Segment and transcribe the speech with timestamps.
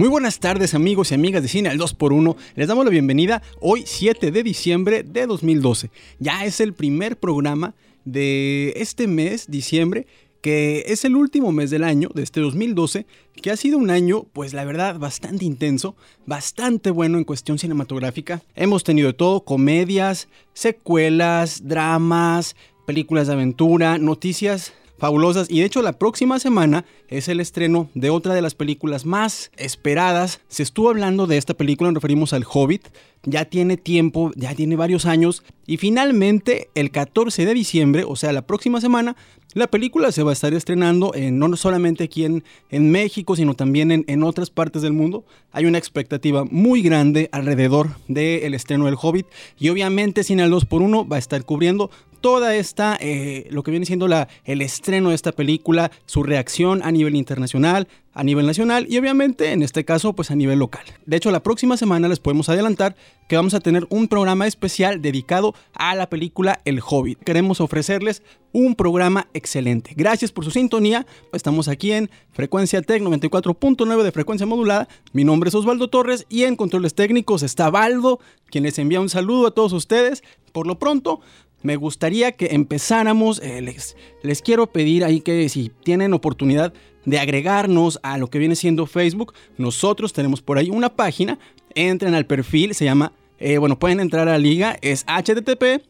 [0.00, 2.34] Muy buenas tardes amigos y amigas de Cine al 2x1.
[2.56, 5.90] Les damos la bienvenida hoy 7 de diciembre de 2012.
[6.18, 7.74] Ya es el primer programa
[8.06, 10.06] de este mes, diciembre,
[10.40, 13.04] que es el último mes del año, de este 2012,
[13.42, 18.40] que ha sido un año, pues la verdad, bastante intenso, bastante bueno en cuestión cinematográfica.
[18.54, 22.56] Hemos tenido todo, comedias, secuelas, dramas,
[22.86, 25.50] películas de aventura, noticias fabulosas.
[25.50, 29.50] Y de hecho la próxima semana es el estreno de otra de las películas más
[29.56, 30.40] esperadas.
[30.48, 32.86] Se estuvo hablando de esta película, nos referimos al Hobbit.
[33.24, 35.42] Ya tiene tiempo, ya tiene varios años.
[35.66, 39.14] Y finalmente, el 14 de diciembre, o sea, la próxima semana,
[39.52, 43.90] la película se va a estar estrenando no solamente aquí en, en, México, sino también
[43.90, 45.24] en, en, otras partes del mundo.
[45.50, 49.26] Hay una expectativa muy grande alrededor del estreno del Hobbit.
[49.58, 53.86] Y obviamente Cine al 2x1 va a estar cubriendo toda esta, eh, lo que viene
[53.86, 54.06] siendo
[54.44, 59.52] el estreno de esta película, su reacción a nivel internacional, a nivel nacional y obviamente
[59.52, 60.84] en este caso pues a nivel local.
[61.06, 62.96] De hecho la próxima semana les podemos adelantar
[63.28, 67.20] que vamos a tener un programa especial dedicado a la película El Hobbit.
[67.20, 69.92] Queremos ofrecerles un programa excelente.
[69.96, 71.06] Gracias por su sintonía.
[71.32, 74.88] Estamos aquí en Frecuencia Tech 94.9 de frecuencia modulada.
[75.12, 79.08] Mi nombre es Osvaldo Torres y en controles técnicos está Baldo, quien les envía un
[79.08, 80.24] saludo a todos ustedes.
[80.52, 81.20] Por lo pronto,
[81.62, 86.72] me gustaría que empezáramos, eh, les, les quiero pedir ahí que si tienen oportunidad
[87.04, 91.38] de agregarnos a lo que viene siendo Facebook, nosotros tenemos por ahí una página,
[91.74, 95.82] entren al perfil, se llama, eh, bueno, pueden entrar a la liga, es http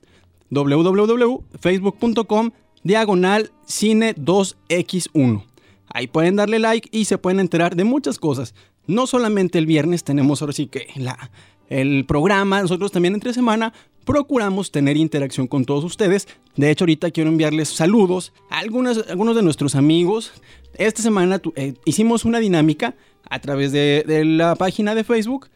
[0.50, 2.50] www.facebook.com
[2.82, 5.44] diagonal cine 2x1.
[5.92, 8.54] Ahí pueden darle like y se pueden enterar de muchas cosas.
[8.86, 11.30] No solamente el viernes tenemos ahora sí que la,
[11.70, 13.72] el programa, nosotros también entre semana
[14.04, 16.26] procuramos tener interacción con todos ustedes.
[16.56, 20.32] De hecho, ahorita quiero enviarles saludos a algunos, de nuestros amigos.
[20.74, 22.96] Esta semana eh, hicimos una dinámica
[23.28, 25.48] a través de, la página de Facebook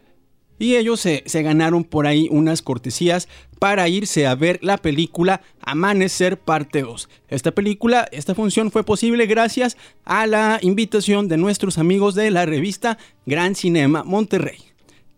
[0.57, 5.41] y ellos se, se, ganaron por ahí unas cortesías para irse a ver la película
[5.61, 7.09] Amanecer parte 2.
[7.29, 12.47] Esta película, esta función fue posible gracias a la invitación de nuestros amigos de la
[12.47, 14.74] revista Gran Cinema Monterrey.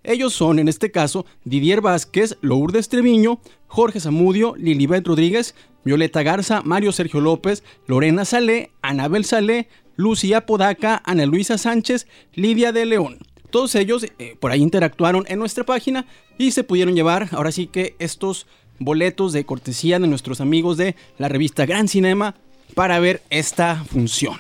[0.07, 6.63] Ellos son, en este caso, Didier Vázquez, Lourdes Treviño, Jorge Zamudio, Lilibet Rodríguez, Violeta Garza,
[6.65, 13.19] Mario Sergio López, Lorena Salé, Anabel Salé, Lucía Podaca, Ana Luisa Sánchez, Lidia de León.
[13.51, 16.07] Todos ellos eh, por ahí interactuaron en nuestra página
[16.39, 18.47] y se pudieron llevar, ahora sí que estos
[18.79, 22.37] boletos de cortesía de nuestros amigos de la revista Gran Cinema
[22.75, 24.37] para ver esta función.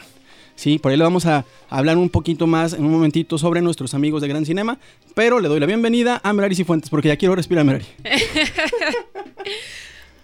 [0.56, 3.94] Sí, por ahí le vamos a hablar un poquito más en un momentito sobre nuestros
[3.94, 4.78] amigos de Gran Cinema,
[5.15, 7.84] pero le doy la bienvenida a Merari Cifuentes porque ya quiero respirar, Merari.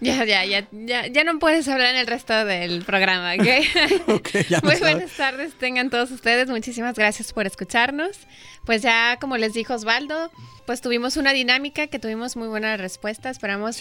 [0.03, 4.09] Ya, ya, ya, ya, ya no puedes hablar en el resto del programa, ¿ok?
[4.15, 6.49] okay Muy buenas tardes, tengan todos ustedes.
[6.49, 8.19] Muchísimas gracias por escucharnos.
[8.65, 10.29] Pues ya, como les dijo Osvaldo,
[10.65, 13.29] pues tuvimos una dinámica que tuvimos muy buena respuesta.
[13.29, 13.77] Esperamos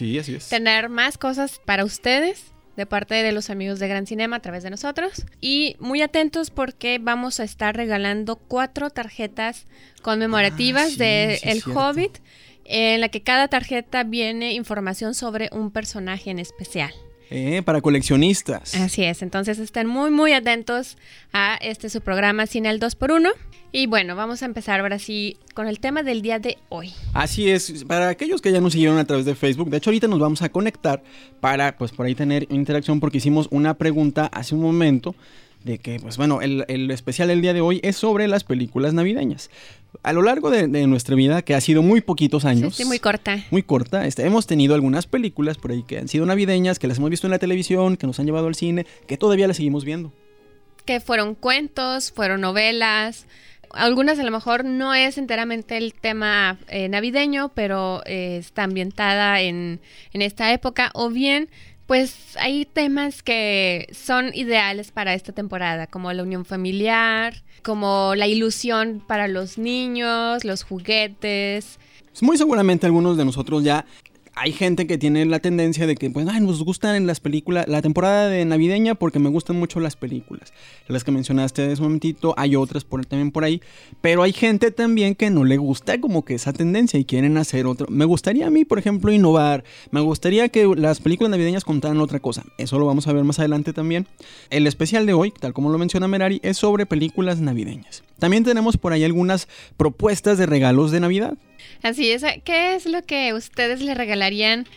[0.49, 4.63] tener más cosas para ustedes de parte de los amigos de Gran Cinema a través
[4.63, 5.25] de nosotros.
[5.41, 9.67] Y muy atentos porque vamos a estar regalando cuatro tarjetas
[10.03, 12.19] conmemorativas ah, de El Hobbit,
[12.65, 16.93] en la que cada tarjeta viene información sobre un personaje en especial.
[17.35, 18.75] Eh, para coleccionistas.
[18.75, 20.99] Así es, entonces estén muy muy atentos
[21.33, 23.31] a este su programa Cine al 2x1.
[23.73, 26.93] Y bueno, vamos a empezar ahora sí con el tema del día de hoy.
[27.15, 30.09] Así es, para aquellos que ya nos siguieron a través de Facebook, de hecho ahorita
[30.09, 31.03] nos vamos a conectar
[31.41, 35.15] para pues por ahí tener interacción porque hicimos una pregunta hace un momento
[35.65, 39.51] de que, pues bueno, el, especial del día de hoy es sobre las películas navideñas.
[40.03, 42.77] A lo largo de, nuestra vida, que ha sido muy poquitos años.
[42.77, 43.45] Sí, muy corta.
[43.51, 44.07] Muy corta.
[44.07, 47.27] Este, hemos tenido algunas películas por ahí que han sido navideñas, que las hemos visto
[47.27, 50.13] en la televisión, que nos han llevado al cine, que todavía las seguimos viendo.
[50.85, 53.27] Que fueron cuentos, fueron novelas.
[53.71, 59.41] Algunas a lo mejor no es enteramente el tema eh, navideño, pero eh, está ambientada
[59.41, 59.81] en,
[60.13, 60.91] en esta época.
[60.95, 61.49] O bien
[61.93, 68.27] pues hay temas que son ideales para esta temporada, como la unión familiar, como la
[68.27, 71.79] ilusión para los niños, los juguetes.
[72.23, 73.85] Muy seguramente algunos de nosotros ya
[74.35, 77.83] hay gente que tiene la tendencia de que, pues, nos gustan en las películas, la
[77.83, 80.53] temporada de navideña porque me gustan mucho las películas.
[80.89, 83.61] Las que mencionaste hace un momentito, hay otras por, también por ahí,
[84.01, 87.67] pero hay gente también que no le gusta como que esa tendencia y quieren hacer
[87.67, 87.87] otro.
[87.91, 92.21] Me gustaría a mí, por ejemplo, innovar, me gustaría que las películas navideñas contaran otra
[92.21, 92.45] cosa.
[92.59, 94.07] Eso lo vamos a ver más adelante también.
[94.51, 98.03] El especial de hoy, tal como lo menciona Merari, es sobre películas navideñas.
[98.23, 101.35] También tenemos por ahí algunas propuestas de regalos de Navidad.
[101.83, 102.23] Así es.
[102.45, 104.69] ¿Qué es lo que ustedes le regalarían?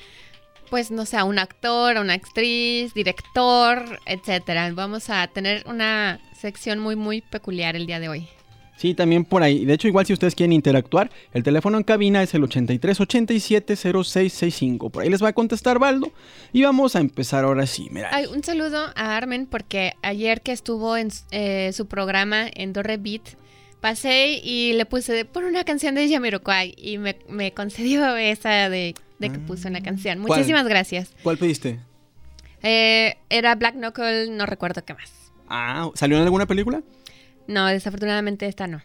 [0.72, 4.72] Pues no sé, a un actor, a una actriz, director, etcétera.
[4.74, 8.28] Vamos a tener una sección muy, muy peculiar el día de hoy.
[8.78, 9.66] Sí, también por ahí.
[9.66, 13.76] De hecho, igual si ustedes quieren interactuar, el teléfono en cabina es el 83 87
[13.76, 14.90] 0665.
[14.90, 16.12] Por ahí les va a contestar Baldo.
[16.52, 17.88] Y vamos a empezar ahora sí.
[17.92, 18.12] Mira.
[18.34, 23.38] un saludo a Armen porque ayer que estuvo en eh, su programa en Dorre Beat,
[23.80, 29.30] pasé y le puse por una canción de Jamiroquai y me, concedió esa de, que
[29.30, 29.84] puso una ah.
[29.84, 30.20] canción.
[30.20, 31.14] Muchísimas gracias.
[31.24, 31.80] ¿Cuál pediste?
[32.62, 35.12] Eh, era Black Knuckle, no recuerdo qué más.
[35.48, 36.82] Ah, ¿salió en alguna película?
[37.48, 38.82] No, desafortunadamente esta no.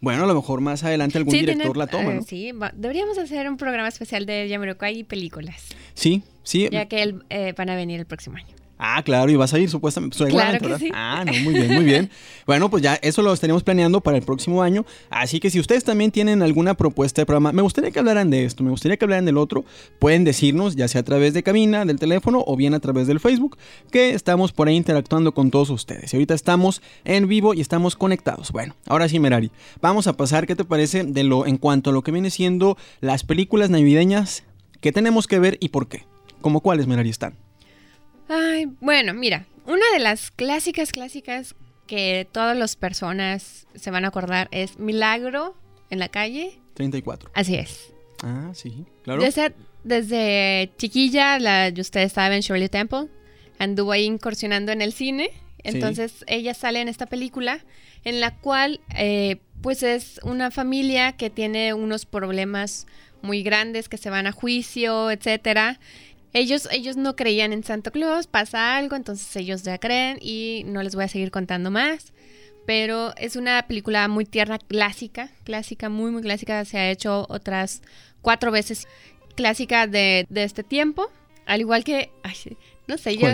[0.00, 2.22] Bueno, a lo mejor más adelante algún director la toma, ¿no?
[2.22, 5.66] sí, deberíamos hacer un programa especial de Yamiroquai y películas.
[5.94, 6.68] Sí, sí.
[6.70, 8.57] Ya que él, eh, van a venir el próximo año.
[8.78, 10.16] Ah, claro, y vas a ir supuestamente.
[10.26, 10.90] claro que sí.
[10.94, 12.10] Ah, no, muy bien, muy bien.
[12.46, 14.86] bueno, pues ya eso lo estaríamos planeando para el próximo año.
[15.10, 18.44] Así que si ustedes también tienen alguna propuesta de programa, me gustaría que hablaran de
[18.44, 19.64] esto, me gustaría que hablaran del otro,
[19.98, 23.18] pueden decirnos, ya sea a través de cabina, del teléfono o bien a través del
[23.18, 23.58] Facebook,
[23.90, 26.12] que estamos por ahí interactuando con todos ustedes.
[26.12, 28.52] Y ahorita estamos en vivo y estamos conectados.
[28.52, 29.50] Bueno, ahora sí, Merari,
[29.80, 32.76] vamos a pasar, ¿qué te parece de lo en cuanto a lo que viene siendo
[33.00, 34.44] las películas navideñas
[34.80, 36.04] que tenemos que ver y por qué?
[36.40, 37.47] ¿Cómo cuáles, Merari, están?
[38.28, 41.54] Ay, bueno, mira, una de las clásicas, clásicas
[41.86, 45.56] que todas las personas se van a acordar es Milagro
[45.90, 46.58] en la calle.
[46.74, 47.30] 34.
[47.34, 47.92] Así es.
[48.22, 49.22] Ah, sí, claro.
[49.22, 49.54] Desde,
[49.84, 53.08] desde chiquilla, la, ustedes saben, Shirley Temple,
[53.58, 55.30] anduvo ahí incursionando en el cine.
[55.64, 57.64] Entonces ella sale en esta película
[58.04, 62.86] en la cual eh, pues es una familia que tiene unos problemas
[63.22, 65.80] muy grandes que se van a juicio, etcétera.
[66.32, 70.82] Ellos, ellos no creían en Santa Claus, pasa algo, entonces ellos ya creen y no
[70.82, 72.12] les voy a seguir contando más.
[72.66, 76.64] Pero es una película muy tierna, clásica, clásica, muy, muy clásica.
[76.66, 77.80] Se ha hecho otras
[78.20, 78.86] cuatro veces
[79.36, 81.10] clásica de, este tiempo.
[81.46, 82.10] Al igual que,
[82.86, 83.28] no sé, yo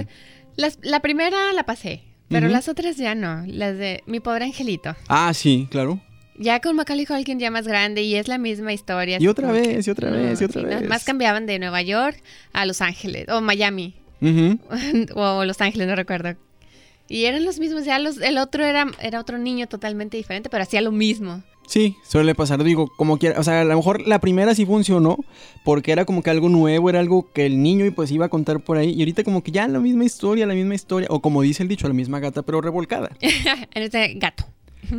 [0.82, 3.44] la primera la pasé, pero las otras ya no.
[3.47, 4.94] Las de Mi Pobre Angelito.
[5.08, 6.00] Ah, sí, claro.
[6.36, 9.19] Ya con Macaulay alguien ya más grande y es la misma historia.
[9.20, 10.88] Y otra vez, y otra vez, y otra vez.
[10.88, 12.20] Más cambiaban de Nueva York
[12.52, 13.94] a Los Ángeles, o Miami.
[15.14, 16.34] o Los Ángeles, no recuerdo.
[17.08, 20.62] Y eran los mismos, ya los, el otro era, era otro niño totalmente diferente, pero
[20.62, 21.42] hacía lo mismo.
[21.66, 25.19] Sí, suele pasar, digo, como quiera, o sea, a lo mejor la primera sí funcionó,
[25.64, 28.60] porque era como que algo nuevo, era algo que el niño pues iba a contar
[28.60, 31.42] por ahí, y ahorita como que ya la misma historia, la misma historia, o como
[31.42, 33.10] dice el dicho, la misma gata pero revolcada.
[33.20, 34.44] en este gato.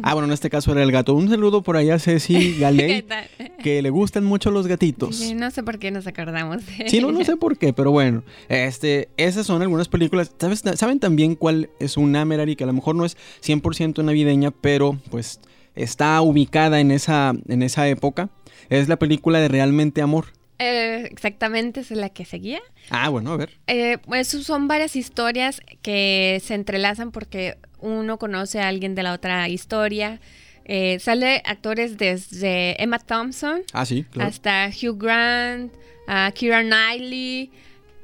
[0.04, 1.14] Ah, bueno, en este caso era el gato.
[1.14, 3.06] Un saludo por allá a Ceci Galey,
[3.64, 5.16] que le gustan mucho los gatitos.
[5.16, 7.92] Sí, no sé por qué nos acordamos de Sí, no, no sé por qué, pero
[7.92, 8.24] bueno.
[8.50, 10.32] Este, esas son algunas películas.
[10.40, 14.52] ¿Sabes, ¿Saben también cuál es una Merari que a lo mejor no es 100% navideña,
[14.52, 15.40] pero pues
[15.76, 18.30] está ubicada en esa, en esa época?
[18.70, 20.26] Es la película de Realmente Amor.
[20.60, 22.62] Eh, exactamente, es la que seguía.
[22.90, 23.58] Ah, bueno, a ver.
[23.68, 29.14] Eh, pues son varias historias que se entrelazan porque uno conoce a alguien de la
[29.14, 30.20] otra historia.
[30.66, 33.86] Eh, sale actores desde Emma Thompson ah,
[34.20, 35.72] hasta Hugh Grant,
[36.08, 37.52] uh, Keira Knightley,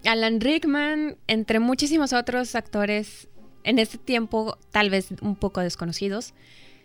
[0.06, 3.28] Alan Rickman, entre muchísimos otros actores
[3.64, 6.34] en este tiempo tal vez un poco desconocidos.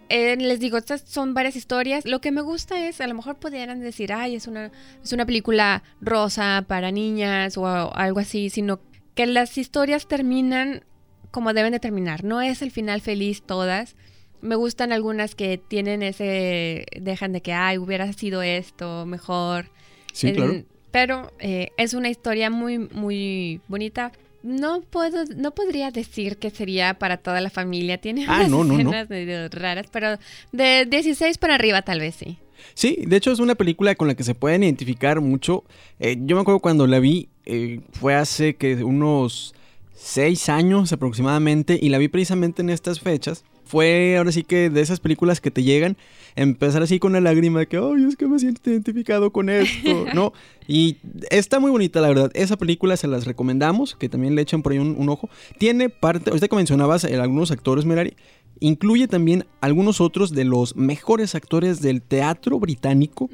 [0.08, 2.04] Eh, les digo, estas son varias historias.
[2.04, 4.70] Lo que me gusta es, a lo mejor pudieran decir, ay, es una,
[5.02, 8.80] es una película rosa para niñas o algo así, sino
[9.14, 10.84] que las historias terminan
[11.30, 12.24] como deben de terminar.
[12.24, 13.94] No es el final feliz todas.
[14.40, 19.70] Me gustan algunas que tienen ese, dejan de que, ay, hubiera sido esto mejor.
[20.12, 20.64] Sí, claro.
[20.90, 24.12] Pero eh, es una historia muy, muy bonita.
[24.46, 27.98] No puedo, no podría decir que sería para toda la familia.
[27.98, 30.18] Tiene ah, unas escenas raras, pero
[30.52, 32.38] de 16 para arriba tal vez sí.
[32.74, 35.64] Sí, de hecho es una película con la que se pueden identificar mucho.
[35.98, 39.54] Eh, yo me acuerdo cuando la vi, eh, fue hace que unos
[39.94, 43.44] seis años aproximadamente y la vi precisamente en estas fechas.
[43.66, 45.96] Fue ahora sí que de esas películas que te llegan,
[46.36, 50.06] empezar así con una lágrima de que, ay, es que me siento identificado con esto,
[50.14, 50.32] ¿no?
[50.68, 50.98] Y
[51.30, 52.30] está muy bonita, la verdad.
[52.34, 55.28] Esa película se las recomendamos, que también le echen por ahí un, ojo.
[55.58, 58.14] Tiene parte, ahorita que mencionabas eh, algunos actores, Merari,
[58.60, 63.28] Incluye también algunos otros de los mejores actores del teatro británico.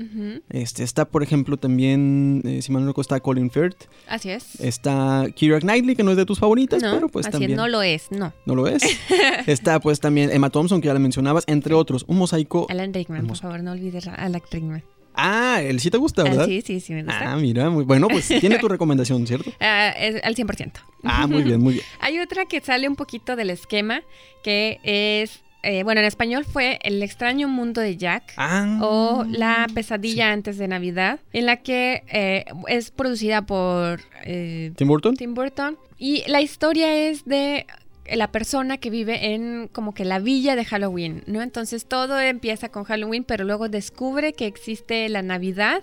[0.51, 3.85] este, está, por ejemplo, también, eh, si mal no recuerdo, está Colin Firth.
[4.09, 4.61] Así es.
[4.61, 7.57] Está Keira Knightley, que no es de tus favoritas, pero pues así también.
[7.57, 8.33] no lo es, no.
[8.47, 8.83] ¿No lo es?
[9.47, 12.05] está pues también Emma Thompson, que ya la mencionabas, entre otros.
[12.09, 12.67] Un mosaico.
[12.69, 14.83] Alan Rickman, por favor, no olvides a Alan Rickman.
[15.15, 16.47] Ah, él sí te gusta, ¿verdad?
[16.47, 17.33] sí, sí, sí me gusta.
[17.33, 19.53] Ah, mira, muy bueno, pues tiene tu recomendación, ¿cierto?
[19.61, 20.73] Ah, al 100%.
[21.05, 21.87] Ah, muy bien, muy bien.
[22.01, 24.03] Hay otra que sale un poquito del esquema,
[24.43, 29.67] que es eh, bueno, en español fue El extraño mundo de Jack ah, o La
[29.73, 35.17] pesadilla antes de Navidad, en la que eh, es producida por eh, Tim Burton.
[35.17, 35.79] Tim Burton.
[35.99, 37.67] Y la historia es de
[38.11, 41.43] la persona que vive en como que la villa de Halloween, ¿no?
[41.43, 45.83] Entonces todo empieza con Halloween, pero luego descubre que existe la Navidad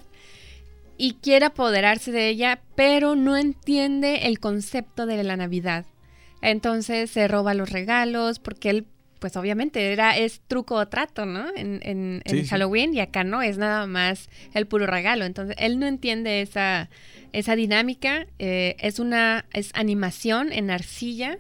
[0.98, 5.86] y quiere apoderarse de ella, pero no entiende el concepto de la Navidad.
[6.42, 8.86] Entonces se roba los regalos porque él,
[9.20, 11.48] pues obviamente era, es truco o trato, ¿no?
[11.56, 15.24] En, en, Halloween y acá no, es nada más el puro regalo.
[15.24, 16.90] Entonces él no entiende esa,
[17.32, 18.28] esa dinámica.
[18.38, 21.38] Eh, es una, es animación en arcilla.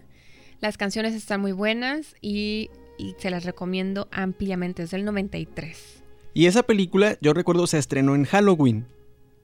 [0.61, 4.83] Las canciones están muy buenas y, y se las recomiendo ampliamente.
[4.83, 6.03] Es del 93.
[6.33, 8.85] Y esa película, yo recuerdo, se estrenó en Halloween.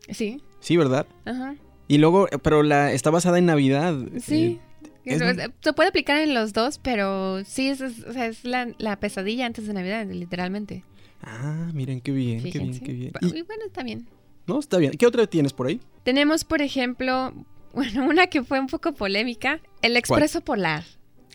[0.09, 0.41] Sí.
[0.59, 1.07] Sí, ¿verdad?
[1.25, 1.55] Ajá.
[1.87, 3.95] Y luego, pero la está basada en Navidad.
[4.19, 4.59] Sí.
[5.05, 9.73] Eh, se puede aplicar en los dos, pero sí, es, es la, pesadilla antes de
[9.73, 10.83] Navidad, literalmente.
[11.21, 13.11] Ah, miren qué bien, qué bien, qué bien.
[13.21, 14.07] Y, bueno, está bien.
[14.47, 14.93] No, está bien.
[14.93, 15.79] ¿Qué otra tienes por ahí?
[16.03, 17.33] Tenemos, por ejemplo,
[17.73, 20.83] bueno, una que fue un poco polémica, El Expreso Polar.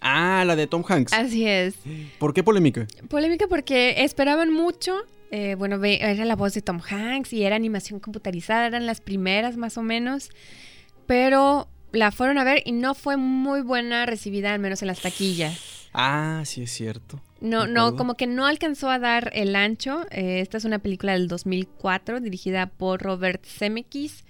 [0.00, 1.12] Ah, la de Tom Hanks.
[1.12, 1.75] Así es.
[2.19, 2.87] ¿Por qué polémica?
[3.09, 8.00] Polémica porque esperaban mucho eh, bueno, era la voz de Tom Hanks y era animación
[8.00, 10.30] computarizada, eran las primeras más o menos,
[11.07, 15.00] pero la fueron a ver y no fue muy buena recibida, al menos en las
[15.00, 15.88] taquillas.
[15.92, 17.21] Ah, sí es cierto.
[17.40, 20.04] No, no, como que no alcanzó a dar el ancho.
[20.11, 24.25] Eh, esta es una película del 2004 dirigida por Robert Zemeckis.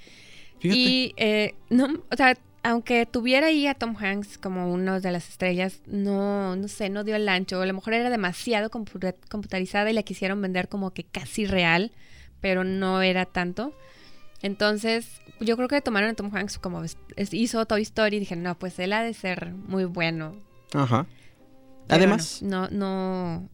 [0.59, 0.79] Fíjate.
[0.79, 5.29] Y eh, no, o sea, aunque tuviera ahí a Tom Hanks como una de las
[5.29, 7.61] estrellas, no, no sé, no dio el ancho.
[7.61, 11.93] A lo mejor era demasiado computarizada y la quisieron vender como que casi real,
[12.41, 13.75] pero no era tanto.
[14.43, 16.83] Entonces, yo creo que tomaron a Tom Hanks como
[17.17, 20.37] hizo Toy Story y dijeron, no, pues él ha de ser muy bueno.
[20.75, 21.07] Ajá.
[21.89, 22.43] Además.
[22.43, 23.49] no, no,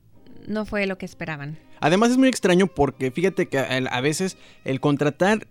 [0.46, 1.58] no fue lo que esperaban.
[1.80, 5.46] Además es muy extraño porque fíjate que a veces el contratar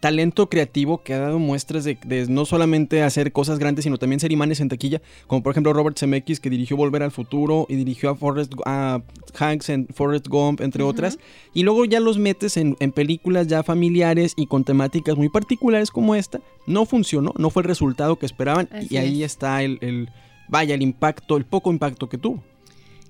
[0.00, 4.32] talento creativo que ha dado muestras de, no solamente hacer cosas grandes, sino también ser
[4.32, 8.10] imanes en taquilla, como por ejemplo Robert Zemeckis, que dirigió Volver al Futuro y dirigió
[8.10, 9.02] a, Forrest, a
[9.38, 11.18] Hanks en Forrest Gump, entre otras,
[11.54, 16.14] y luego ya los metes en, películas ya familiares y con temáticas muy particulares como
[16.14, 20.10] esta, no funcionó, no fue el resultado que esperaban, y ahí está el, el,
[20.48, 22.42] vaya, el impacto, el poco impacto que tuvo.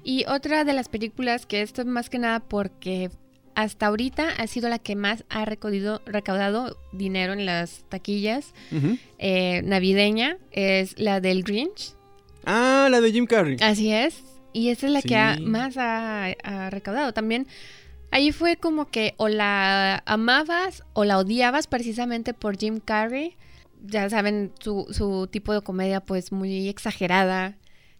[0.04, 3.11] Y otra de las películas que esto es más que nada porque
[3.54, 8.54] hasta ahorita ha sido la que más ha recaudado dinero en las taquillas
[9.18, 10.38] eh, navideña.
[10.50, 11.94] Es la del Grinch.
[12.44, 13.56] Ah, la de Jim Carrey.
[13.61, 14.23] Así es.
[14.52, 16.35] Y esa es la que más ha,
[16.71, 17.12] recaudado.
[17.12, 17.47] También
[18.11, 23.37] ahí fue como que o la amabas o la odiabas precisamente por Jim Carrey.
[23.85, 27.56] Ya saben, su, su tipo de comedia pues muy exagerada.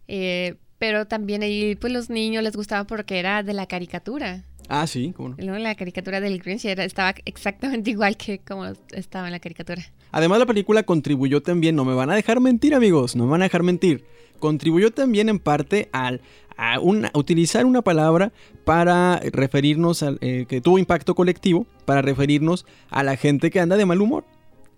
[0.07, 4.43] Eh, pero también ahí pues los niños les gustaba porque era de la caricatura.
[4.69, 5.59] Ah, sí, cómo no.
[5.59, 9.83] La caricatura del Grinch estaba exactamente igual que como estaba en la caricatura.
[10.11, 13.41] Además, la película contribuyó también, no me van a dejar mentir, amigos, no me van
[13.41, 14.05] a dejar mentir.
[14.39, 16.21] Contribuyó también en parte al,
[16.57, 18.31] a, utilizar una palabra
[18.65, 23.77] para referirnos al eh, que tuvo impacto colectivo, para referirnos a la gente que anda
[23.77, 24.25] de mal humor.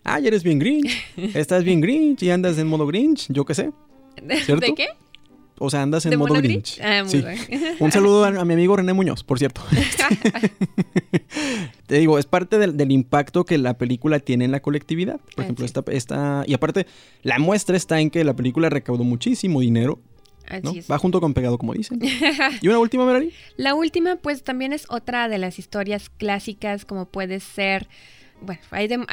[0.03, 0.91] Ah, ya eres bien Grinch,
[1.33, 3.71] estás bien Grinch y andas en modo Grinch, yo qué sé.
[4.45, 4.67] ¿Cierto?
[4.67, 4.87] ¿De qué?
[5.57, 6.79] O sea, andas en modo Grinch.
[6.81, 7.23] Ah, muy
[7.79, 9.61] Un saludo a, mi amigo René Muñoz, por cierto.
[11.87, 15.19] Te digo, es parte del, impacto que la película tiene en la colectividad.
[15.35, 16.43] Por ejemplo, esta, esta.
[16.45, 16.85] Y aparte,
[17.23, 19.99] la muestra está en que la película recaudó muchísimo dinero.
[20.91, 21.99] Va junto con pegado, como dicen.
[22.61, 23.31] ¿Y una última, Merari?
[23.57, 27.87] La última, pues también es otra de las historias clásicas, como puede ser
[28.41, 28.61] bueno,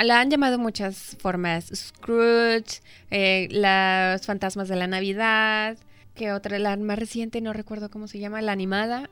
[0.03, 1.71] la han llamado muchas formas.
[1.75, 2.81] Scrooge,
[3.11, 5.79] eh, los fantasmas de la Navidad,
[6.15, 9.11] que otra, la más reciente, no recuerdo cómo se llama, la animada.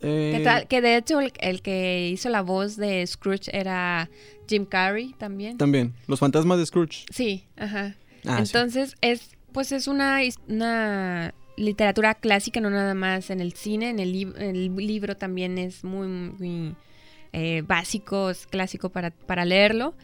[0.00, 4.10] Eh, que, de hecho el, que hizo la voz de Scrooge era
[4.48, 5.56] Jim Carrey también.
[5.56, 7.06] También, los fantasmas de Scrooge.
[7.10, 7.94] Sí, ajá.
[8.26, 13.90] Ah, Entonces es, pues es una, una literatura clásica, no nada más en el cine,
[13.90, 16.74] en el, el libro también es muy, muy
[17.32, 19.94] eh, básico, es clásico para, para leerlo.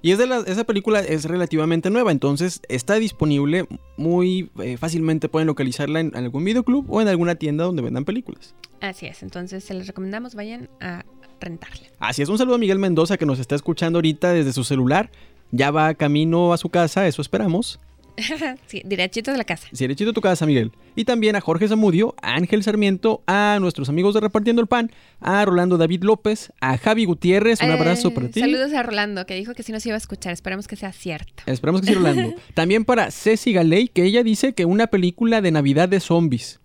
[0.00, 5.28] Y es de la, esa película es relativamente nueva, entonces está disponible muy eh, fácilmente.
[5.28, 8.54] Pueden localizarla en, algún videoclub o en alguna tienda donde vendan películas.
[8.80, 11.04] Así es, entonces se les recomendamos vayan a
[11.40, 11.88] rentarla.
[11.98, 15.10] Así es, un saludo a Miguel Mendoza que nos está escuchando ahorita desde su celular.
[15.50, 17.80] Ya va camino a su casa, eso esperamos.
[18.66, 19.68] sí, derechito de la casa.
[19.70, 20.72] Derechito de tu casa, Miguel.
[20.96, 24.90] Y también a Jorge Zamudio, a Ángel Sarmiento, a nuestros amigos de Repartiendo el Pan,
[25.20, 28.40] a Rolando David López, a Javi Gutiérrez, un abrazo para ti.
[28.40, 30.32] Saludos a Rolando, que dijo que sí nos iba a escuchar.
[30.32, 31.42] Esperemos que sea cierto.
[31.46, 32.34] Esperemos que sí, Rolando.
[32.54, 36.60] también para Ceci Galey, que ella dice que una película de Navidad de zombies.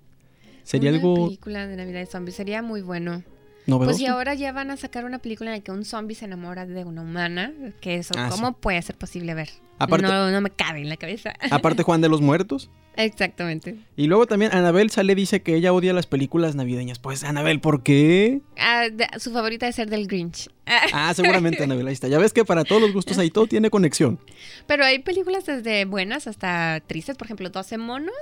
[0.63, 1.13] Sería algo.
[1.13, 3.24] Una película de Navidad de zombies sería muy bueno.
[3.65, 6.25] Pues y ahora ya van a sacar una película en la que un zombie se
[6.25, 9.50] enamora de una humana, que eso, ah, ¿cómo puede ser posible ver?
[9.79, 11.34] no, no me cabe en la cabeza.
[11.50, 12.70] Aparte Juan de los Muertos.
[12.96, 13.77] Exactamente.
[13.96, 17.00] Y luego también Anabel sale dice que ella odia las películas navideñas.
[17.00, 18.41] Pues Anabel, ¿por qué?
[18.58, 18.86] Ah,
[19.17, 20.50] su favorita es ser del Grinch.
[20.65, 22.08] Ah, seguramente Anabel, ahí está.
[22.08, 24.20] Ya ves que para todos los gustos ahí todo tiene conexión.
[24.67, 28.13] Pero hay películas desde buenas hasta tristes, por ejemplo, 12 monos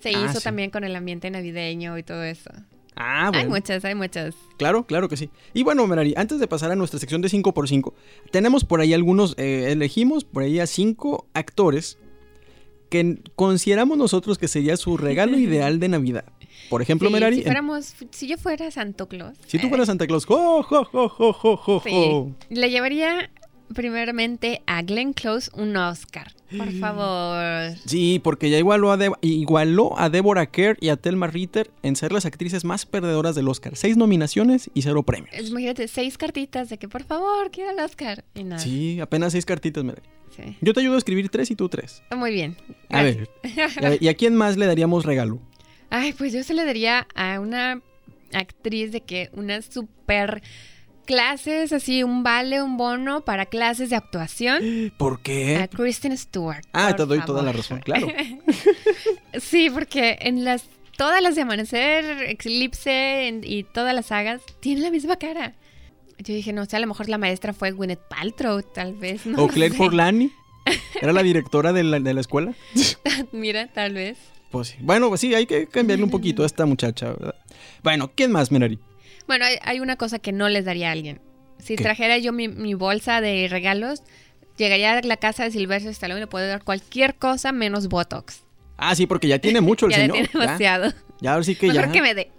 [0.00, 2.50] se ah, hizo también con el ambiente navideño y todo eso.
[2.96, 3.38] Ah, bueno.
[3.38, 4.34] Hay muchas, hay muchas.
[4.56, 5.30] Claro, claro que sí.
[5.52, 7.92] Y bueno, Merari, antes de pasar a nuestra sección de 5x5,
[8.30, 11.98] tenemos por ahí algunos, eh, elegimos por ahí a cinco actores
[12.88, 16.24] que consideramos nosotros que sería su regalo ideal de Navidad.
[16.70, 17.36] Por ejemplo, Merari.
[17.36, 19.36] Si, fuéramos, si yo fuera Santo Claus.
[19.46, 22.34] Si tú fueras Santa Claus, jo, jo, jo, jo, jo, sí.
[22.48, 23.30] Le llevaría
[23.74, 26.32] primeramente a Glenn Close un Oscar.
[26.56, 27.76] Por favor.
[27.86, 32.12] Sí, porque ya igualó a, igualó a Deborah Kerr y a Thelma Ritter en ser
[32.12, 33.76] las actrices más perdedoras del Oscar.
[33.76, 35.34] Seis nominaciones y cero premios.
[35.48, 38.24] Imagínate, seis cartitas de que por favor quiero el Oscar.
[38.34, 38.60] Y nada.
[38.60, 39.94] Sí, apenas seis cartitas me
[40.34, 40.56] sí.
[40.60, 42.02] Yo te ayudo a escribir tres y tú tres.
[42.14, 42.56] Muy bien.
[42.90, 43.28] A ver,
[44.00, 45.40] ¿y a quién más le daríamos regalo?
[45.90, 47.80] Ay, pues yo se le daría a una
[48.32, 50.42] actriz de que una súper
[51.06, 54.92] clases, así un vale, un bono para clases de actuación.
[54.98, 55.56] ¿Por qué?
[55.56, 56.64] A Kristen Stewart.
[56.72, 58.08] Ah, te doy toda la razón, claro.
[59.40, 60.64] sí, porque en las
[60.96, 65.54] todas las de Amanecer, Eclipse y todas las sagas tienen la misma cara.
[66.18, 69.22] Yo dije, no sé, a lo mejor la maestra fue Gwyneth Paltrow, tal vez.
[69.36, 70.30] o Claire Forlani.
[71.00, 72.54] ¿Era la directora de la, de la escuela?
[73.32, 74.18] Mira, tal vez.
[74.50, 74.76] Pues sí.
[74.80, 77.34] Bueno, pues sí, hay que cambiarle un poquito a esta muchacha, ¿verdad?
[77.82, 78.78] Bueno, ¿quién más, Minari?
[79.26, 81.20] Bueno, hay, una cosa que no les daría a alguien.
[81.58, 84.02] Si trajera yo mi, bolsa de regalos,
[84.56, 88.44] llegaría a la casa de Silvestre Stallone y le puedo dar cualquier cosa menos Botox.
[88.76, 90.12] Ah, sí, porque ya tiene mucho el ya señor.
[90.12, 90.92] tiene demasiado.
[91.20, 91.90] Ya, ahora sí que ya.
[91.90, 92.30] que me dé.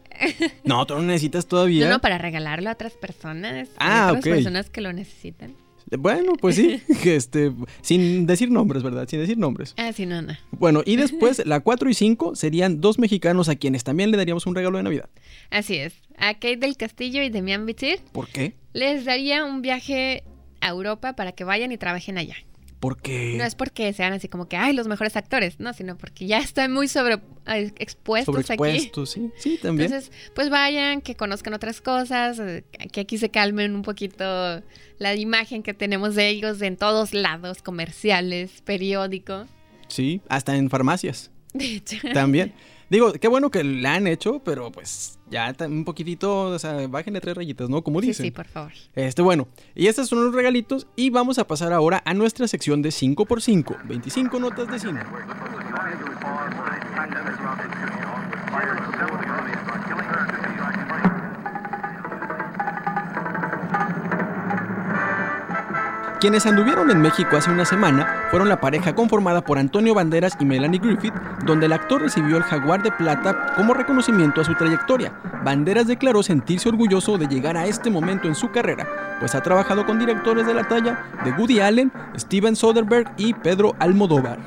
[0.64, 1.86] no, tú no necesitas todavía.
[1.86, 3.70] No, no, para regalarlo a otras personas.
[3.78, 5.56] Ah, a otras personas que lo necesitan.
[5.98, 9.08] Bueno, pues sí, este, sin decir nombres, ¿verdad?
[9.08, 9.74] Sin decir nombres.
[9.78, 10.34] Ah, sí, no, no.
[10.52, 14.46] Bueno, y después la 4 y 5 serían dos mexicanos a quienes también le daríamos
[14.46, 15.10] un regalo de Navidad.
[15.50, 15.94] Así es.
[16.18, 18.00] A Kate del Castillo y Demian Bichir.
[18.12, 18.56] ¿Por qué?
[18.74, 20.24] Les daría un viaje
[20.62, 22.36] a Europa para que vayan y trabajen allá.
[22.80, 23.36] ¿Por qué?
[23.38, 26.38] No es porque sean así como que, ay, los mejores actores, no, sino porque ya
[26.38, 27.20] están muy sobre
[27.80, 29.92] expuestos, expuestos sí, sí, también.
[29.92, 34.62] Entonces, pues vayan, que conozcan otras cosas, eh, que aquí se calmen un poquito
[35.00, 39.46] la imagen que tenemos de ellos en todos lados, comerciales, periódico.
[39.88, 41.32] Sí, hasta en farmacias.
[41.54, 41.98] De hecho.
[42.14, 42.54] También.
[42.90, 47.20] Digo, qué bueno que la han hecho, pero pues ya un poquitito, o sea, bájenle
[47.20, 47.84] tres rayitas, ¿no?
[47.84, 48.24] Como dicen.
[48.24, 48.72] Sí, sí, por favor.
[48.96, 52.82] Este, bueno, y estos son los regalitos y vamos a pasar ahora a nuestra sección
[52.82, 55.02] de 5x5, 25 notas de cine.
[66.20, 70.46] Quienes anduvieron en México hace una semana fueron la pareja conformada por Antonio Banderas y
[70.46, 71.14] Melanie Griffith,
[71.46, 75.14] donde el actor recibió el Jaguar de Plata como reconocimiento a su trayectoria.
[75.44, 78.88] Banderas declaró sentirse orgulloso de llegar a este momento en su carrera,
[79.20, 83.76] pues ha trabajado con directores de la talla de Woody Allen, Steven Soderbergh y Pedro
[83.78, 84.40] Almodóvar.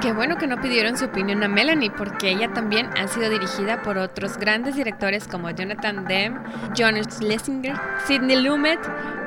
[0.00, 3.82] Qué bueno que no pidieron su opinión a Melanie, porque ella también ha sido dirigida
[3.82, 6.38] por otros grandes directores como Jonathan Demme,
[6.76, 8.78] John Schlesinger, Sidney Lumet,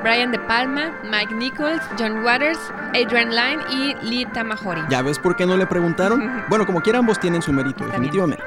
[0.02, 2.58] Brian De Palma, Mike Nichols, John Waters,
[2.94, 4.82] Adrian Lyne y Lee Tamahori.
[4.88, 6.44] ¿Ya ves por qué no le preguntaron?
[6.48, 8.42] bueno, como quiera, ambos tienen su mérito, definitivamente.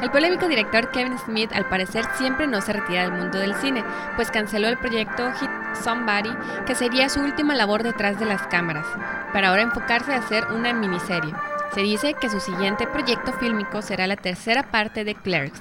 [0.00, 3.84] El polémico director Kevin Smith al parecer siempre no se retira del mundo del cine,
[4.16, 5.50] pues canceló el proyecto Hit
[5.82, 6.34] Somebody,
[6.66, 8.86] que sería su última labor detrás de las cámaras,
[9.32, 11.34] para ahora enfocarse a hacer una miniserie.
[11.74, 15.60] Se dice que su siguiente proyecto fílmico será la tercera parte de Clerks,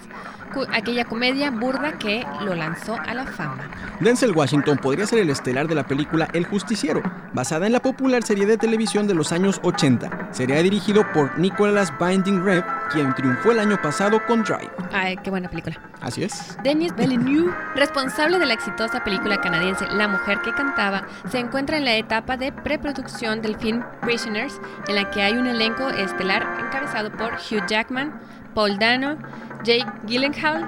[0.72, 3.70] aquella comedia burda que lo lanzó a la fama.
[4.00, 7.02] Denzel Washington podría ser el estelar de la película El Justiciero,
[7.34, 10.30] basada en la popular serie de televisión de los años 80.
[10.32, 14.72] Sería dirigido por Nicholas Binding Rev, quien triunfó el año pasado con Drive.
[14.92, 15.80] Ay, qué buena película.
[16.02, 16.58] Así es.
[16.64, 21.86] Denis Villeneuve, responsable de la exitosa película canadiense La mujer que cantaba, se encuentra en
[21.86, 27.12] la etapa de preproducción del film Prisoners, en la que hay un elenco estelar encabezado
[27.12, 28.20] por Hugh Jackman,
[28.54, 29.18] Paul Dano,
[29.64, 30.68] Jake Gyllenhaal,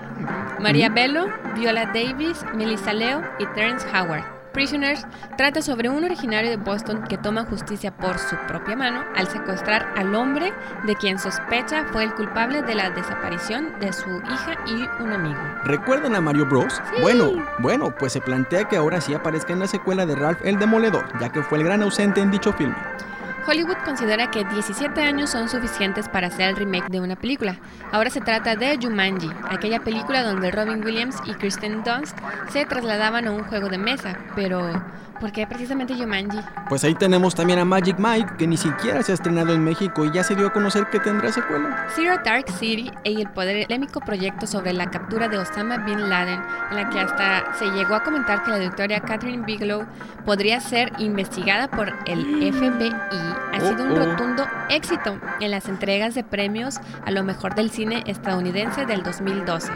[0.60, 4.24] Maria Bello, Viola Davis, Melissa Leo y Terence Howard.
[4.54, 9.28] Prisoners trata sobre un originario de Boston que toma justicia por su propia mano al
[9.28, 10.54] secuestrar al hombre
[10.86, 15.40] de quien sospecha fue el culpable de la desaparición de su hija y un amigo.
[15.66, 16.82] ¿Recuerdan a Mario Bros?
[17.02, 20.60] Bueno, bueno, pues se plantea que ahora sí aparezca en la secuela de Ralph el
[20.60, 22.76] Demoledor, ya que fue el gran ausente en dicho filme.
[23.48, 27.60] Hollywood considera que 17 años son suficientes para hacer el remake de una película.
[27.92, 32.18] Ahora se trata de Jumanji, aquella película donde Robin Williams y Kristen Dunst
[32.52, 34.72] se trasladaban a un juego de mesa, pero
[35.24, 36.38] ¿Por qué precisamente Jumanji?
[36.68, 40.04] Pues ahí tenemos también a Magic Mike, que ni siquiera se ha estrenado en México
[40.04, 41.88] y ya se dio a conocer que tendrá secuela.
[41.96, 46.76] Zero Dark City y el polémico proyecto sobre la captura de Osama Bin Laden, en
[46.76, 49.86] la que hasta se llegó a comentar que la doctora Catherine Bigelow
[50.26, 52.90] podría ser investigada por el FBI,
[53.54, 54.06] ha sido un oh, oh.
[54.06, 59.72] rotundo éxito en las entregas de premios a lo mejor del cine estadounidense del 2012.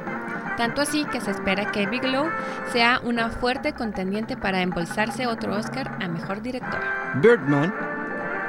[0.57, 2.29] Tanto así que se espera que Bigelow
[2.71, 6.79] sea una fuerte contendiente para embolsarse otro Oscar a Mejor Director.
[7.21, 7.96] Birdman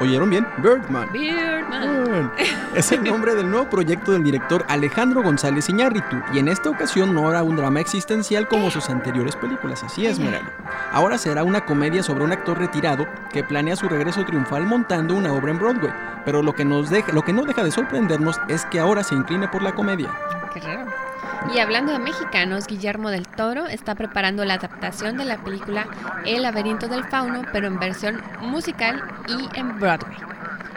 [0.00, 0.46] ¿Oyeron bien?
[0.58, 1.12] Birdman.
[1.12, 2.30] Birdman.
[2.74, 7.12] Es el nombre del nuevo proyecto del director Alejandro González Iñárritu y en esta ocasión
[7.14, 10.48] no hará un drama existencial como sus anteriores películas, así es, Merali.
[10.92, 15.32] Ahora será una comedia sobre un actor retirado que planea su regreso triunfal montando una
[15.32, 15.92] obra en Broadway,
[16.24, 19.16] pero lo que, nos deja, lo que no deja de sorprendernos es que ahora se
[19.16, 20.10] incline por la comedia.
[20.54, 21.07] Qué raro.
[21.54, 25.86] Y hablando de mexicanos, Guillermo del Toro está preparando la adaptación de la película
[26.24, 30.16] El laberinto del fauno, pero en versión musical y en Broadway.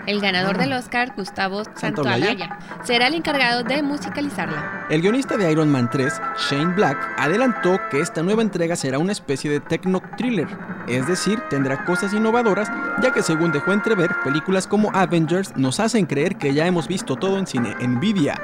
[0.08, 4.88] El ganador del Oscar, Gustavo Santaolalla, será el encargado de musicalizarla.
[4.90, 9.12] El guionista de Iron Man 3, Shane Black, adelantó que esta nueva entrega será una
[9.12, 10.48] especie de techno thriller,
[10.88, 16.08] es decir, tendrá cosas innovadoras, ya que según dejó entrever, películas como Avengers nos hacen
[16.08, 17.76] creer que ya hemos visto todo en cine.
[17.80, 18.40] Envidia.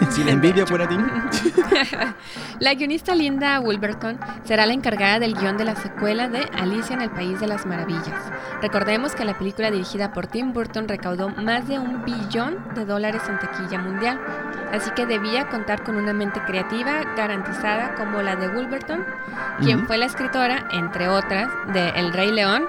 [0.10, 0.96] Si la envidia fuera ti.
[2.60, 7.02] la guionista Linda Wolverton será la encargada del guion de la secuela de Alicia en
[7.02, 8.32] el País de las Maravillas.
[8.60, 13.22] Recordemos que la película dirigida por Tim Burton recaudó más de un billón de dólares
[13.28, 14.20] en taquilla mundial,
[14.72, 19.04] así que debía contar con una mente creativa garantizada como la de Wolverton,
[19.60, 22.64] quien fue la escritora, entre otras, de El Rey León,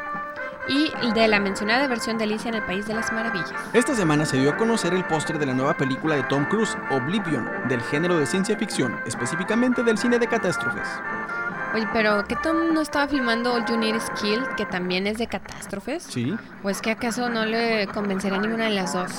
[0.70, 3.52] y de la mencionada versión de Alicia en el País de las Maravillas.
[3.74, 6.78] Esta semana se dio a conocer el póster de la nueva película de Tom Cruise,
[6.92, 10.88] Oblivion, del género de ciencia ficción, específicamente del cine de catástrofes.
[11.74, 15.20] Oye, pero ¿qué Tom no estaba filmando All You Need Is Kill, que también es
[15.20, 16.02] de catástrofes?
[16.02, 16.36] Sí.
[16.64, 19.12] ¿O es que acaso no le convencería ninguna de las dos?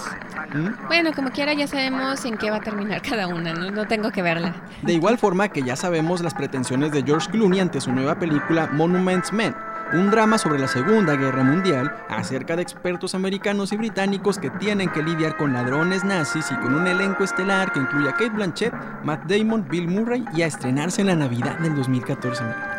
[0.53, 0.89] ¿Mm?
[0.89, 3.71] Bueno, como quiera ya sabemos en qué va a terminar cada una, ¿no?
[3.71, 4.53] no tengo que verla.
[4.83, 8.69] De igual forma que ya sabemos las pretensiones de George Clooney ante su nueva película
[8.73, 9.55] Monuments Men,
[9.93, 14.91] un drama sobre la Segunda Guerra Mundial acerca de expertos americanos y británicos que tienen
[14.91, 18.75] que lidiar con ladrones nazis y con un elenco estelar que incluye a Kate Blanchett,
[19.05, 22.70] Matt Damon, Bill Murray y a estrenarse en la Navidad del 2014.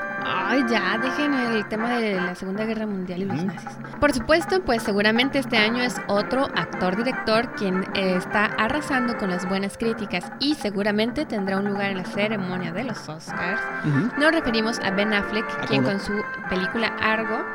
[0.52, 3.70] Ay, ya, dejen el tema de la Segunda Guerra Mundial y los nazis.
[4.02, 9.48] Por supuesto, pues seguramente este año es otro actor-director quien eh, está arrasando con las
[9.48, 13.62] buenas críticas y seguramente tendrá un lugar en la ceremonia de los Oscars.
[14.18, 17.46] Nos referimos a Ben Affleck, ah, quien con su película Argo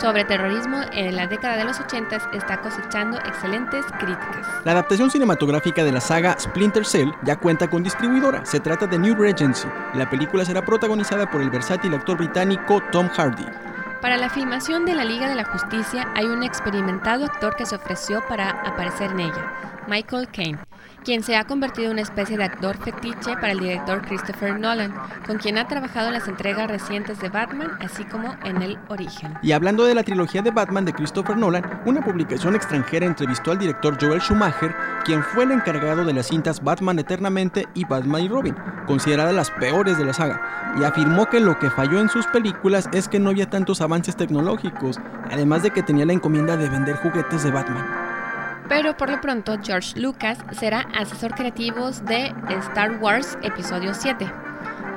[0.00, 4.46] sobre terrorismo en la década de los 80 está cosechando excelentes críticas.
[4.64, 8.46] La adaptación cinematográfica de la saga Splinter Cell ya cuenta con distribuidora.
[8.46, 9.68] Se trata de New Regency.
[9.94, 12.45] La película será protagonizada por el versátil actor británico
[12.92, 13.44] Tom Hardy.
[14.00, 17.74] Para la filmación de la Liga de la Justicia hay un experimentado actor que se
[17.74, 19.52] ofreció para aparecer en ella,
[19.88, 20.58] Michael Caine
[21.04, 24.94] quien se ha convertido en una especie de actor fetiche para el director Christopher Nolan,
[25.26, 29.34] con quien ha trabajado en las entregas recientes de Batman, así como en el origen.
[29.42, 33.58] Y hablando de la trilogía de Batman de Christopher Nolan, una publicación extranjera entrevistó al
[33.58, 38.28] director Joel Schumacher, quien fue el encargado de las cintas Batman Eternamente y Batman y
[38.28, 42.26] Robin, consideradas las peores de la saga, y afirmó que lo que falló en sus
[42.26, 44.98] películas es que no había tantos avances tecnológicos,
[45.30, 48.15] además de que tenía la encomienda de vender juguetes de Batman.
[48.68, 54.30] Pero por lo pronto George Lucas será asesor creativo de Star Wars Episodio 7.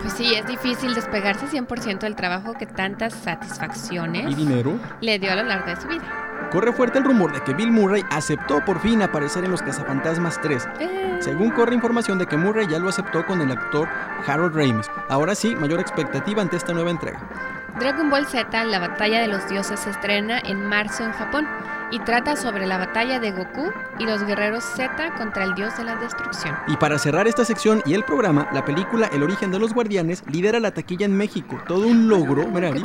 [0.02, 4.80] Pues sí, es difícil despegarse 100% del trabajo que tantas satisfacciones ¿Y dinero?
[5.02, 6.04] le dio a lo largo de su vida.
[6.52, 10.42] Corre fuerte el rumor de que Bill Murray aceptó por fin aparecer en Los Cazafantasmas
[10.42, 10.68] 3.
[10.80, 11.18] Eh.
[11.20, 13.88] Según corre información de que Murray ya lo aceptó con el actor
[14.26, 14.90] Harold Ramis.
[15.10, 17.20] Ahora sí, mayor expectativa ante esta nueva entrega.
[17.80, 21.48] Dragon Ball Z, la batalla de los dioses, se estrena en marzo en Japón
[21.92, 25.84] y trata sobre la batalla de Goku y los guerreros Z contra el dios de
[25.84, 26.56] la destrucción.
[26.68, 30.24] Y para cerrar esta sección y el programa, la película El origen de los guardianes
[30.32, 31.60] lidera la taquilla en México.
[31.68, 32.84] Todo un logro, Merari.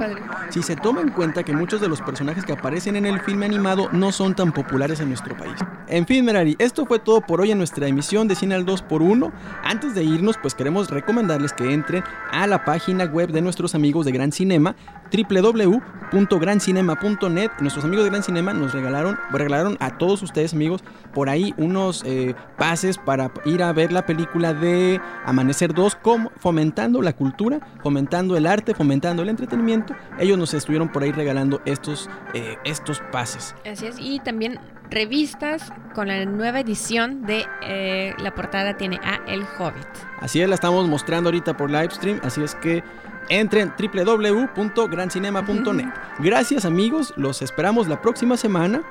[0.50, 3.46] Si se toma en cuenta que muchos de los personajes que aparecen en el filme
[3.46, 5.54] animado no son tan populares en nuestro país.
[5.86, 9.32] En fin, Merari, esto fue todo por hoy en nuestra emisión de Cine al 2x1.
[9.64, 14.06] Antes de irnos, pues queremos recomendarles que entren a la página web de nuestros amigos
[14.06, 17.50] de Gran Cinema a www.grancinema.net.
[17.60, 22.04] Nuestros amigos de Gran Cinema nos regalaron, regalaron a todos ustedes, amigos, por ahí unos
[22.04, 27.58] eh, pases para ir a ver la película de Amanecer 2, como fomentando la cultura,
[27.82, 29.94] fomentando el arte, fomentando el entretenimiento.
[30.18, 33.54] Ellos nos estuvieron por ahí regalando estos, eh, estos pases.
[33.70, 34.58] Así es, y también
[34.90, 39.86] revistas con la nueva edición de eh, la portada tiene a El Hobbit.
[40.20, 42.82] Así es, la estamos mostrando ahorita por livestream, así es que
[43.28, 45.88] entren www.grancinema.net.
[46.18, 48.82] Gracias amigos, los esperamos la próxima semana.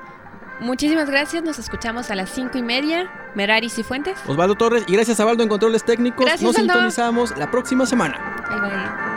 [0.60, 3.10] Muchísimas gracias, nos escuchamos a las cinco y media.
[3.34, 4.18] Meraris y Fuentes.
[4.26, 6.26] Osvaldo Torres y gracias a Valdo en Controles Técnicos.
[6.40, 8.18] nos sintonizamos la próxima semana.
[8.48, 9.13] Bye bye.